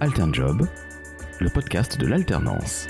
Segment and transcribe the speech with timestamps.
[0.00, 0.68] Alternjob,
[1.40, 2.86] le podcast de l'alternance.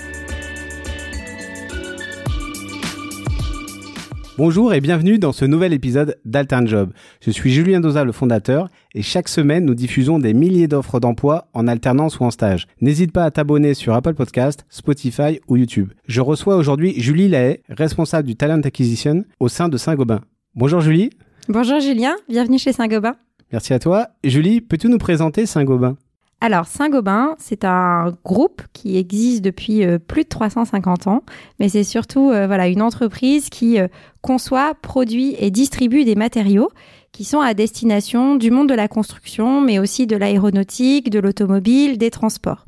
[4.37, 6.91] Bonjour et bienvenue dans ce nouvel épisode d'Alternjob.
[7.21, 11.47] Je suis Julien Doza, le fondateur, et chaque semaine, nous diffusons des milliers d'offres d'emploi
[11.53, 12.67] en alternance ou en stage.
[12.79, 15.91] N'hésite pas à t'abonner sur Apple Podcast, Spotify ou YouTube.
[16.07, 20.21] Je reçois aujourd'hui Julie Lahaye, responsable du Talent Acquisition au sein de Saint-Gobain.
[20.53, 21.09] Bonjour Julie.
[21.47, 23.15] Bonjour Julien, bienvenue chez Saint-Gobain.
[23.51, 24.09] Merci à toi.
[24.23, 25.97] Julie, peux-tu nous présenter Saint-Gobain?
[26.41, 31.23] Alors, Saint-Gobain, c'est un groupe qui existe depuis euh, plus de 350 ans,
[31.59, 33.89] mais c'est surtout euh, voilà une entreprise qui euh,
[34.21, 36.69] conçoit, produit et distribue des matériaux
[37.11, 41.97] qui sont à destination du monde de la construction, mais aussi de l'aéronautique, de l'automobile,
[41.97, 42.65] des transports.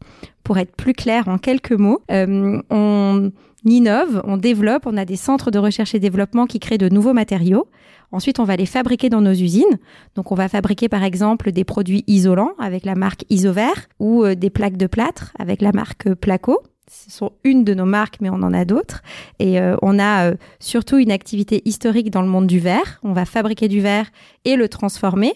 [0.52, 3.32] Pour être plus clair en quelques mots, on
[3.64, 7.14] innove, on développe, on a des centres de recherche et développement qui créent de nouveaux
[7.14, 7.70] matériaux.
[8.12, 9.80] Ensuite, on va les fabriquer dans nos usines.
[10.16, 14.36] Donc, on va fabriquer par exemple des produits isolants avec la marque Isover ou euh,
[14.36, 16.60] des plaques de plâtre avec la marque Placo.
[16.90, 19.04] Ce sont une de nos marques, mais on en a d'autres.
[19.40, 23.00] Et euh, on a euh, surtout une activité historique dans le monde du verre.
[23.04, 24.08] On va fabriquer du verre
[24.44, 25.32] et le transformer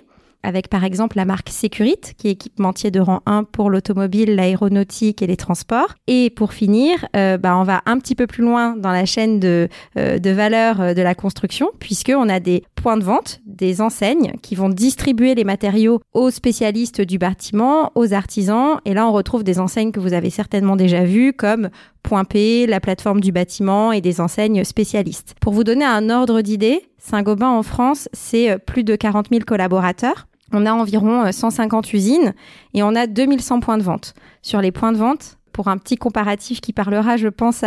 [0.45, 5.21] avec par exemple la marque Securite, qui est équipementier de rang 1 pour l'automobile, l'aéronautique
[5.21, 5.95] et les transports.
[6.07, 9.39] Et pour finir, euh, bah, on va un petit peu plus loin dans la chaîne
[9.39, 13.81] de, euh, de valeur euh, de la construction, puisqu'on a des points de vente, des
[13.81, 18.79] enseignes qui vont distribuer les matériaux aux spécialistes du bâtiment, aux artisans.
[18.85, 21.69] Et là, on retrouve des enseignes que vous avez certainement déjà vues, comme
[22.03, 25.33] Point P, la plateforme du bâtiment et des enseignes spécialistes.
[25.41, 30.27] Pour vous donner un ordre d'idée, Saint-Gobain en France, c'est plus de 40 000 collaborateurs.
[30.51, 32.33] On a environ 150 euh, usines
[32.73, 34.13] et on a 2100 points de vente.
[34.41, 37.63] Sur les points de vente, pour un petit comparatif qui parlera, je pense,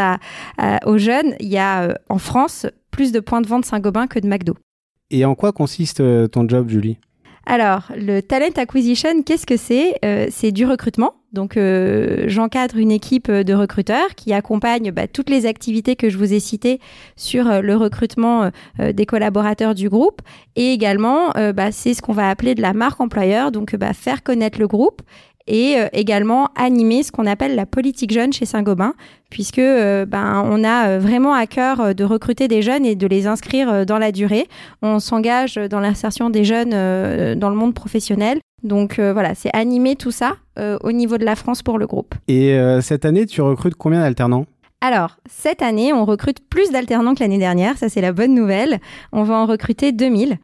[0.86, 4.18] aux jeunes, il y a euh, en France plus de points de vente Saint-Gobain que
[4.18, 4.54] de McDo.
[5.10, 6.98] Et en quoi consiste euh, ton job, Julie?
[7.50, 9.98] Alors, le talent acquisition, qu'est-ce que c'est?
[10.30, 11.14] C'est du recrutement.
[11.32, 16.16] Donc, euh, j'encadre une équipe de recruteurs qui accompagne bah, toutes les activités que je
[16.16, 16.80] vous ai citées
[17.16, 18.50] sur euh, le recrutement
[18.80, 20.22] euh, des collaborateurs du groupe.
[20.56, 24.22] Et également, bah, c'est ce qu'on va appeler de la marque employeur, donc bah, faire
[24.22, 25.02] connaître le groupe
[25.48, 28.94] et également animer ce qu'on appelle la politique jeune chez Saint-Gobain,
[29.30, 33.86] puisque ben, on a vraiment à cœur de recruter des jeunes et de les inscrire
[33.86, 34.46] dans la durée.
[34.82, 36.70] On s'engage dans l'insertion des jeunes
[37.38, 41.24] dans le monde professionnel donc euh, voilà, c'est animer tout ça euh, au niveau de
[41.24, 42.14] la France pour le groupe.
[42.26, 44.46] Et euh, cette année, tu recrutes combien d'alternants?
[44.80, 48.78] Alors, cette année, on recrute plus d'alternants que l'année dernière, ça c'est la bonne nouvelle.
[49.10, 50.38] On va en recruter 2000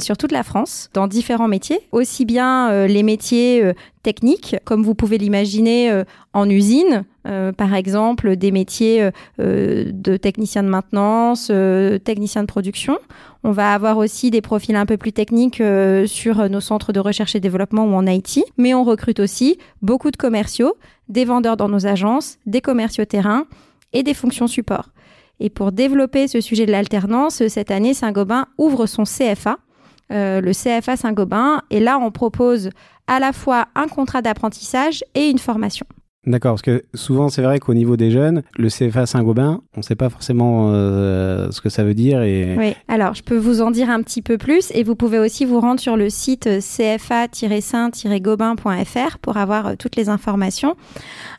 [0.00, 3.72] sur toute la France, dans différents métiers, aussi bien les métiers
[4.02, 9.08] techniques, comme vous pouvez l'imaginer en usine, par exemple des métiers
[9.38, 11.52] de technicien de maintenance,
[12.02, 12.98] technicien de production.
[13.42, 17.00] On va avoir aussi des profils un peu plus techniques euh, sur nos centres de
[17.00, 20.74] recherche et développement ou en IT, mais on recrute aussi beaucoup de commerciaux,
[21.10, 23.44] des vendeurs dans nos agences, des commerciaux terrain
[23.92, 24.88] et des fonctions support.
[25.40, 29.58] Et pour développer ce sujet de l'alternance, cette année, Saint-Gobain ouvre son CFA,
[30.12, 32.70] euh, le CFA Saint-Gobain, et là, on propose
[33.06, 35.86] à la fois un contrat d'apprentissage et une formation.
[36.26, 39.82] D'accord, parce que souvent c'est vrai qu'au niveau des jeunes, le CFA Saint-Gobain, on ne
[39.82, 42.20] sait pas forcément euh, ce que ça veut dire.
[42.20, 42.56] Et...
[42.58, 45.46] Oui, alors je peux vous en dire un petit peu plus et vous pouvez aussi
[45.46, 50.76] vous rendre sur le site cfa-saint-gobain.fr pour avoir euh, toutes les informations.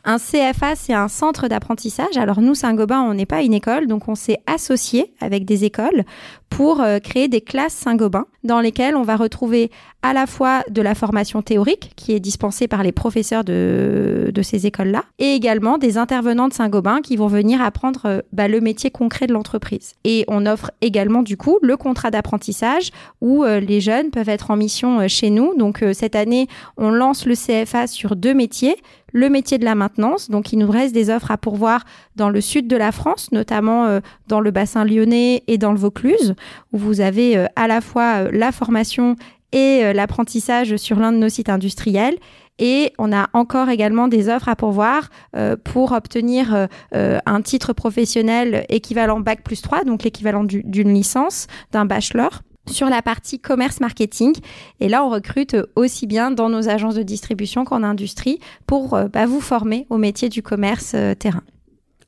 [0.04, 2.16] Un CFA, c'est un centre d'apprentissage.
[2.16, 6.02] Alors nous, Saint-Gobain, on n'est pas une école, donc on s'est associé avec des écoles
[6.56, 9.70] pour euh, créer des classes Saint-Gobain dans lesquelles on va retrouver
[10.02, 14.66] à la fois de la formation théorique qui est dispensée par les professeurs de, ces
[14.66, 18.90] écoles-là et également des intervenants de Saint-Gobain qui vont venir apprendre euh, bah, le métier
[18.90, 19.94] concret de l'entreprise.
[20.04, 22.90] Et on offre également du coup le contrat d'apprentissage
[23.20, 25.56] où euh, les jeunes peuvent être en mission chez nous.
[25.56, 28.76] Donc cette année, on lance le CFA sur deux métiers
[29.12, 30.30] le métier de la maintenance.
[30.30, 31.84] Donc, il nous reste des offres à pourvoir
[32.16, 35.78] dans le sud de la France, notamment euh, dans le bassin lyonnais et dans le
[35.78, 36.34] Vaucluse,
[36.72, 39.16] où vous avez euh, à la fois euh, la formation
[39.54, 42.16] et l'apprentissage sur l'un de nos sites industriels.
[42.58, 45.10] Et on a encore également des offres à pourvoir
[45.62, 52.40] pour obtenir un titre professionnel équivalent Bac plus 3, donc l'équivalent d'une licence, d'un bachelor
[52.70, 54.32] sur la partie commerce marketing.
[54.80, 59.08] Et là, on recrute aussi bien dans nos agences de distribution qu'en industrie pour euh,
[59.08, 61.42] bah, vous former au métier du commerce euh, terrain.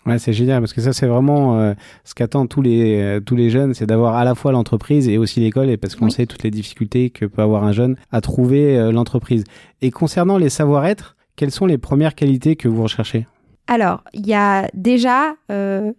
[0.07, 1.73] Ouais, c'est génial parce que ça, c'est vraiment euh,
[2.05, 5.41] ce qu'attendent tous les, tous les jeunes, c'est d'avoir à la fois l'entreprise et aussi
[5.41, 8.93] l'école, et parce qu'on sait toutes les difficultés que peut avoir un jeune à trouver
[8.93, 9.45] l'entreprise.
[9.81, 13.27] Et concernant les savoir-être, quelles sont les premières qualités que vous recherchez?
[13.67, 15.37] Alors, il y a déjà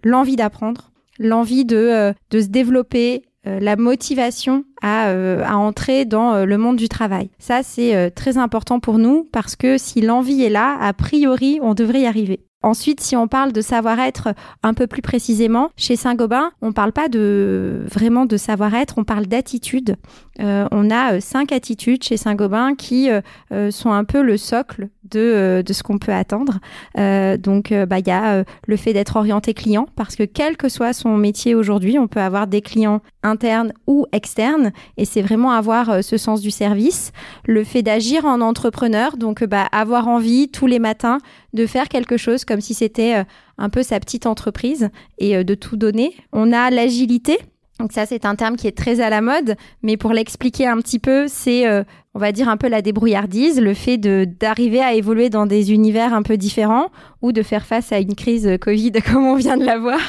[0.04, 6.78] l'envie d'apprendre, l'envie de, de se développer, la motivation à, à, entrer dans le monde
[6.78, 7.30] du travail.
[7.40, 11.74] Ça, c'est très important pour nous parce que si l'envie est là, a priori, on
[11.74, 12.46] devrait y arriver.
[12.66, 14.30] Ensuite, si on parle de savoir-être
[14.64, 19.04] un peu plus précisément, chez Saint-Gobain, on ne parle pas de vraiment de savoir-être, on
[19.04, 19.98] parle d'attitude.
[20.40, 24.90] Euh, on a euh, cinq attitudes chez Saint-Gobain qui euh, sont un peu le socle
[25.12, 26.60] de, de ce qu'on peut attendre.
[26.96, 30.94] donc, bah, il y a le fait d'être orienté client, parce que quel que soit
[30.94, 36.04] son métier aujourd'hui, on peut avoir des clients internes ou externes, et c'est vraiment avoir
[36.04, 37.12] ce sens du service.
[37.46, 41.20] Le fait d'agir en entrepreneur, donc bah, avoir envie tous les matins
[41.54, 43.24] de faire quelque chose comme si c'était
[43.58, 46.14] un peu sa petite entreprise et de tout donner.
[46.34, 47.40] On a l'agilité
[47.80, 50.78] donc ça, c'est un terme qui est très à la mode, mais pour l'expliquer un
[50.78, 51.84] petit peu, c'est, euh,
[52.16, 55.72] on va dire, un peu la débrouillardise, le fait de d'arriver à évoluer dans des
[55.72, 56.88] univers un peu différents
[57.22, 60.00] ou de faire face à une crise Covid comme on vient de l'avoir.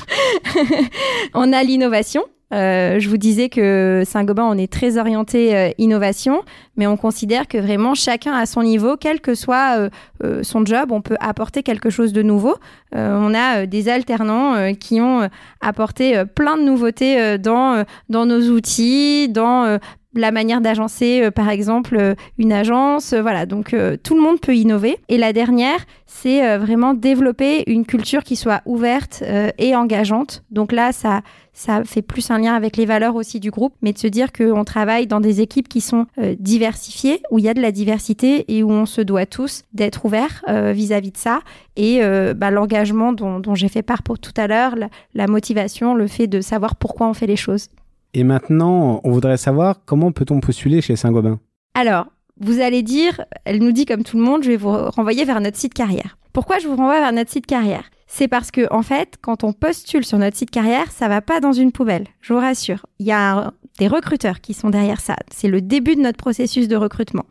[1.34, 2.22] on a l'innovation,
[2.54, 6.42] euh, je vous disais que Saint-Gobain, on est très orienté euh, innovation,
[6.76, 9.90] mais on considère que vraiment chacun à son niveau, quel que soit
[10.22, 12.54] euh, son job, on peut apporter quelque chose de nouveau.
[12.92, 15.28] on a des alternants qui ont
[15.60, 19.78] apporté plein de nouveautés dans, dans nos outils, dans
[20.18, 23.14] la manière d'agencer, par exemple, une agence.
[23.14, 24.98] voilà, donc tout le monde peut innover.
[25.08, 29.22] Et la dernière, c'est vraiment développer une culture qui soit ouverte
[29.58, 30.44] et engageante.
[30.50, 31.22] Donc là, ça
[31.56, 34.30] ça fait plus un lien avec les valeurs aussi du groupe, mais de se dire
[34.30, 37.72] qu'on travaille dans des équipes qui sont euh, diversifiées, où il y a de la
[37.72, 41.40] diversité et où on se doit tous d'être ouverts euh, vis-à-vis de ça.
[41.76, 44.74] Et euh, bah, l'engagement dont, j'ai fait part pour tout à l'heure,
[45.14, 47.68] la, motivation, le fait de savoir pourquoi on fait les choses.
[48.14, 51.38] Et maintenant, on voudrait savoir comment peut-on postuler chez Saint-Gobain?
[51.74, 52.06] Alors,
[52.40, 55.40] vous allez dire, elle nous dit comme tout le monde, je vais vous renvoyer vers
[55.40, 56.18] notre site carrière.
[56.32, 57.84] Pourquoi je vous renvoie vers notre site carrière?
[58.06, 61.40] C'est parce que en fait, quand on postule sur notre site carrière, ça va pas
[61.40, 62.06] dans une poubelle.
[62.20, 62.86] Je vous rassure.
[62.98, 65.16] Il y a des recruteurs qui sont derrière ça.
[65.30, 67.24] C'est le début de notre processus de recrutement.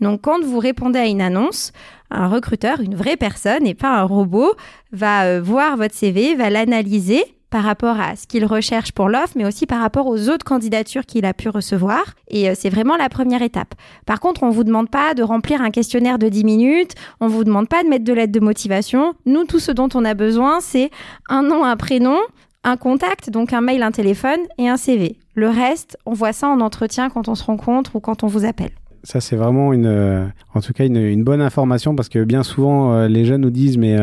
[0.00, 1.72] Donc, quand vous répondez à une annonce,
[2.10, 4.52] un recruteur, une vraie personne et pas un robot,
[4.92, 9.34] va euh, voir votre CV, va l'analyser par rapport à ce qu'il recherche pour l'offre,
[9.36, 12.14] mais aussi par rapport aux autres candidatures qu'il a pu recevoir.
[12.28, 13.74] Et euh, c'est vraiment la première étape.
[14.06, 17.44] Par contre, on vous demande pas de remplir un questionnaire de 10 minutes, on vous
[17.44, 19.14] demande pas de mettre de l'aide de motivation.
[19.26, 20.90] Nous, tout ce dont on a besoin, c'est
[21.28, 22.18] un nom, un prénom,
[22.62, 25.16] un contact, donc un mail, un téléphone et un CV.
[25.34, 28.44] Le reste, on voit ça en entretien quand on se rencontre ou quand on vous
[28.44, 28.70] appelle
[29.02, 32.92] ça c'est vraiment une, euh, en tout cas une, bonne information parce que bien souvent
[32.92, 33.96] euh, les jeunes nous disent mais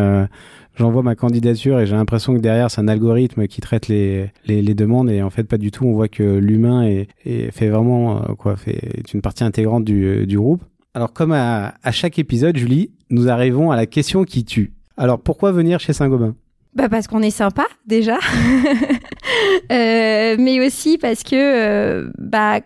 [0.78, 4.62] j'envoie ma candidature et j'ai l'impression que derrière c'est un algorithme qui traite les, les,
[4.62, 5.86] les, demandes et en fait pas du tout.
[5.86, 9.84] On voit que l'humain est, est, fait vraiment euh, quoi, fait est une partie intégrante
[9.84, 10.64] du, euh, du groupe.
[10.94, 14.74] Alors comme à, à chaque épisode, Julie, nous arrivons à la question qui tue.
[14.98, 16.36] Alors pourquoi venir chez Saint-Gobain?
[16.78, 18.20] Bah parce qu'on est sympa déjà,
[19.72, 22.60] euh, mais aussi parce que euh, bah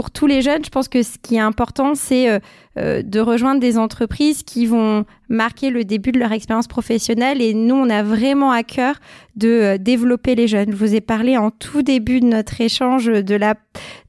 [0.00, 2.38] pour tous les jeunes, je pense que ce qui est important, c'est euh,
[2.78, 7.42] euh, de rejoindre des entreprises qui vont marquer le début de leur expérience professionnelle.
[7.42, 8.94] Et nous, on a vraiment à cœur
[9.36, 10.70] de euh, développer les jeunes.
[10.70, 13.56] Je vous ai parlé en tout début de notre échange de la,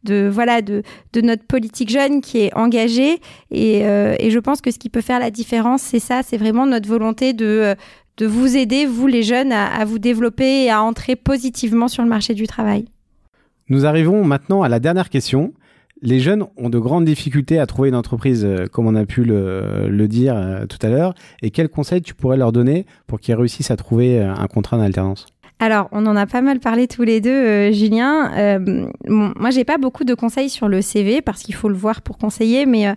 [0.06, 3.20] de voilà, de, de notre politique jeune qui est engagée.
[3.52, 6.88] Et, je pense que ce qui peut faire la différence, c'est ça, c'est vraiment notre
[6.88, 7.76] volonté de
[8.18, 12.10] de vous aider, vous les jeunes, à vous développer et à entrer positivement sur le
[12.10, 12.86] marché du travail.
[13.72, 15.54] Nous arrivons maintenant à la dernière question
[16.02, 19.24] les jeunes ont de grandes difficultés à trouver une entreprise, euh, comme on a pu
[19.24, 21.14] le, dire euh, tout à l'heure.
[21.42, 24.78] Et quels conseils tu pourrais leur donner pour qu'ils réussissent à trouver euh, un contrat
[24.78, 25.28] d'alternance?
[25.60, 28.32] Alors, on en a pas mal parlé tous les deux, Julien.
[29.06, 32.18] Moi, j'ai pas beaucoup de conseils sur le CV parce qu'il faut le voir pour
[32.18, 32.96] conseiller, mais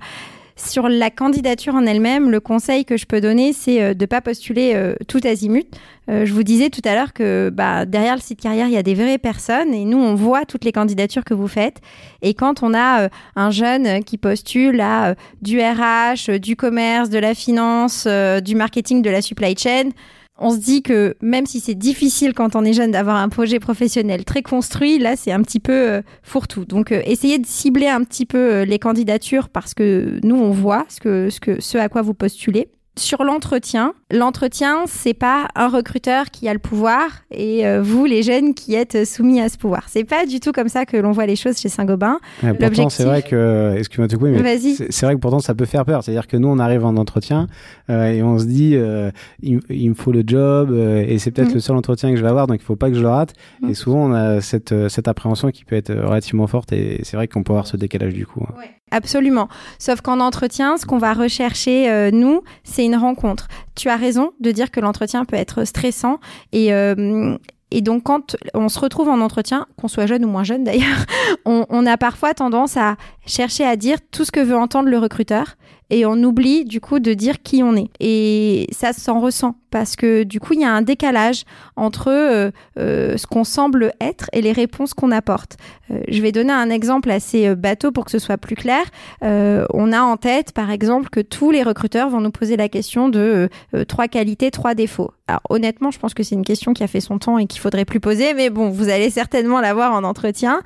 [0.57, 4.07] sur la candidature en elle-même, le conseil que je peux donner, c'est euh, de ne
[4.07, 5.67] pas postuler euh, tout azimut.
[6.09, 8.77] Euh, je vous disais tout à l'heure que bah, derrière le site carrière, il y
[8.77, 11.81] a des vraies personnes et nous, on voit toutes les candidatures que vous faites.
[12.23, 17.35] Et quand on a un jeune qui postule à du RH, du commerce, de la
[17.35, 18.07] finance,
[18.43, 19.91] du marketing, de la supply chain,
[20.39, 23.61] on se dit que même si c'est difficile quand on est jeune d'avoir un projet
[23.61, 26.65] professionnel très construit, là c'est un petit peu euh, fourre-tout.
[26.65, 30.51] Donc euh, essayez de cibler un petit peu euh, les candidatures parce que nous on
[30.51, 35.49] voit ce que ce que ce à quoi vous postulez sur l'entretien, l'entretien, c'est pas
[35.57, 39.49] un recruteur qui a le pouvoir et euh, vous, les jeunes, qui êtes soumis à
[39.49, 39.85] ce pouvoir.
[39.89, 42.21] C'est pas du tout comme ça que l'on voit les choses chez Saint-Gobain.
[42.41, 46.05] pourtant, c'est vrai que, excuse-moi de mais c'est vrai que pourtant ça peut faire peur.
[46.05, 47.49] C'est-à-dire que nous, on arrive en entretien
[47.91, 49.11] euh, et on se dit, euh,
[49.43, 51.55] il, me faut le job et c'est peut-être mm.
[51.55, 53.33] le seul entretien que je vais avoir, donc il faut pas que je le rate.
[53.63, 53.71] Mm.
[53.71, 57.27] Et souvent, on a cette, cette appréhension qui peut être relativement forte et c'est vrai
[57.27, 58.45] qu'on peut avoir ce décalage du coup.
[58.49, 58.55] Hein.
[58.59, 58.71] Ouais.
[58.91, 59.49] Absolument.
[59.81, 63.49] Sauf qu'en entretien, ce qu'on va rechercher, nous, c'est une rencontre.
[63.75, 66.19] Tu as raison de dire que l'entretien peut être stressant
[66.53, 67.37] et, euh,
[67.71, 71.05] Et donc, quand on se retrouve en entretien, qu'on soit jeune ou moins jeune d'ailleurs,
[71.45, 74.99] on, on a parfois tendance à chercher à dire tout ce que veut entendre le
[74.99, 75.57] recruteur
[75.91, 77.91] et on oublie du coup de dire qui on est.
[78.01, 81.45] Et ça s'en ressent parce que du coup il y a un décalage
[81.77, 85.57] entre euh, euh, ce qu'on semble être et les réponses qu'on apporte.
[85.91, 88.85] Euh, je vais donner un exemple assez bateau pour que ce soit plus clair.
[89.23, 93.09] on a en tête par exemple que tous les recruteurs vont nous poser la question
[93.09, 93.49] de
[93.89, 95.11] trois qualités, trois défauts.
[95.27, 97.61] Alors honnêtement, je pense que c'est une question qui a fait son temps et qu'il
[97.61, 100.61] faudrait plus poser, mais bon, vous allez certainement l'avoir en entretien.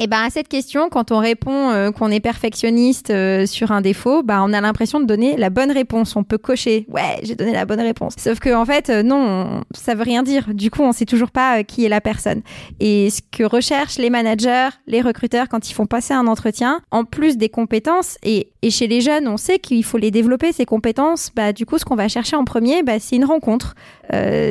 [0.00, 3.80] Et ben à cette question, quand on répond euh, qu'on est perfectionniste euh, sur un
[3.80, 6.16] défaut, bah on a l'impression de donner la bonne réponse.
[6.16, 8.14] On peut cocher, ouais, j'ai donné la bonne réponse.
[8.18, 10.52] Sauf que en fait, euh, non, ça veut rien dire.
[10.52, 12.42] Du coup, on sait toujours pas qui est la personne.
[12.80, 17.04] Et ce que recherchent les managers, les recruteurs quand ils font passer un entretien, en
[17.04, 20.64] plus des compétences, et, et chez les jeunes, on sait qu'il faut les développer ces
[20.64, 21.30] compétences.
[21.36, 23.74] Bah du coup, ce qu'on va chercher en premier, bah, c'est une rencontre,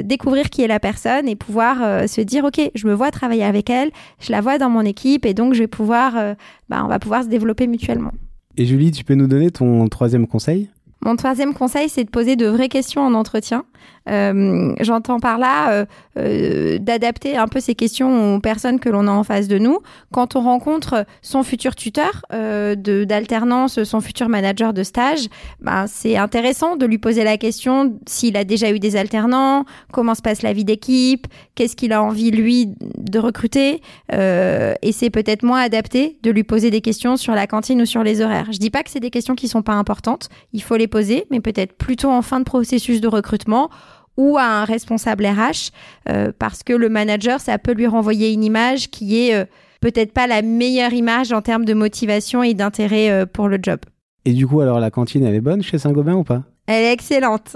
[0.03, 3.69] découvrir qui est la personne et pouvoir se dire, ok, je me vois travailler avec
[3.69, 5.25] elle, je la vois dans mon équipe.
[5.33, 6.35] Et donc je vais pouvoir, euh,
[6.69, 8.11] bah, on va pouvoir se développer mutuellement.
[8.55, 10.69] Et Julie, tu peux nous donner ton troisième conseil?
[11.03, 13.65] Mon troisième conseil, c'est de poser de vraies questions en entretien.
[14.09, 15.85] Euh, j'entends par là euh,
[16.17, 19.79] euh, d'adapter un peu ces questions aux personnes que l'on a en face de nous.
[20.11, 25.27] Quand on rencontre son futur tuteur d'alternance, son futur manager de stage,
[25.61, 30.15] ben, c'est intéressant de lui poser la question s'il a déjà eu des alternants, comment
[30.15, 33.81] se passe la vie d'équipe, qu'est-ce qu'il a envie lui de recruter.
[34.11, 38.03] et c'est peut-être moins adapté de lui poser des questions sur la cantine ou sur
[38.03, 38.47] les horaires.
[38.51, 40.29] Je dis pas que c'est des questions qui sont pas importantes.
[40.51, 43.69] Il faut les poser, mais peut-être plutôt en fin de processus de recrutement
[44.17, 45.71] ou à un responsable RH,
[46.09, 49.45] euh, parce que le manager, ça peut lui renvoyer une image qui est euh,
[49.81, 53.79] peut-être pas la meilleure image en termes de motivation et d'intérêt euh, pour le job.
[54.25, 56.43] Et du coup, alors la cantine, elle est bonne chez Saint-Gobain ou pas?
[56.67, 57.55] Elle est excellente.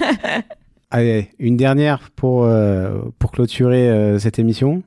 [0.90, 2.46] Allez, une dernière pour,
[3.18, 4.82] pour clôturer cette émission.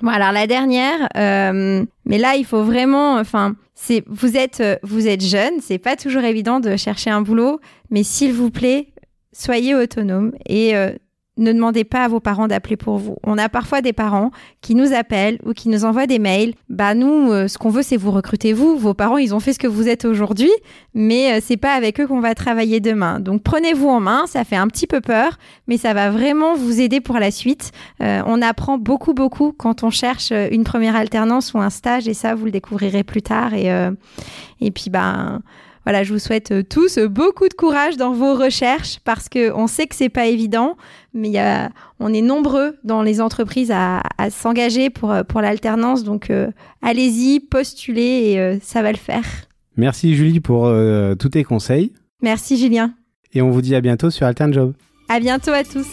[0.00, 5.22] Bon, alors la dernière, mais là, il faut vraiment, enfin, c'est vous êtes vous êtes
[5.22, 8.86] jeune, c'est pas toujours évident de chercher un boulot, mais s'il vous plaît,
[9.38, 10.90] soyez autonome et euh,
[11.36, 13.16] ne demandez pas à vos parents d'appeler pour vous.
[13.22, 16.54] On a parfois des parents qui nous appellent ou qui nous envoient des mails.
[16.68, 18.76] Bah nous, euh, ce qu'on veut, c'est vous recruter vous.
[18.76, 20.50] Vos parents, ils ont fait ce que vous êtes aujourd'hui,
[20.94, 23.20] mais euh, c'est pas avec eux qu'on va travailler demain.
[23.20, 24.26] Donc prenez-vous en main.
[24.26, 27.70] Ça fait un petit peu peur, mais ça va vraiment vous aider pour la suite.
[28.00, 32.34] on apprend beaucoup, beaucoup quand on cherche une première alternance ou un stage, et ça,
[32.34, 33.54] vous le découvrirez plus tard.
[33.54, 33.70] Et
[34.60, 35.38] et puis bah
[35.88, 39.50] voilà, je vous souhaite euh, tous euh, beaucoup de courage dans vos recherches parce que
[39.54, 40.76] on sait que c'est pas évident,
[41.14, 46.04] mais y a, on est nombreux dans les entreprises à, s'engager pour, euh, pour l'alternance.
[46.04, 46.30] Donc,
[46.82, 49.24] allez-y, postulez et ça va le faire.
[49.78, 50.70] Merci Julie pour
[51.18, 51.94] tous tes conseils.
[52.20, 52.92] Merci Julien.
[53.32, 54.74] Et on vous dit à bientôt sur AlternJob.
[55.08, 55.86] À bientôt à tous.